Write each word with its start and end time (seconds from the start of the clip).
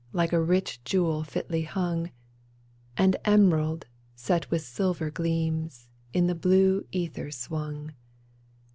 Like 0.13 0.33
a 0.33 0.41
rich 0.41 0.83
jewel 0.83 1.23
fitly 1.23 1.61
hung— 1.61 2.09
An 2.97 3.13
emerald 3.23 3.85
set 4.15 4.49
with 4.49 4.63
silver 4.63 5.11
gleams— 5.11 5.89
In 6.11 6.25
the 6.25 6.33
blue 6.33 6.87
ether 6.91 7.29
swung. 7.29 7.93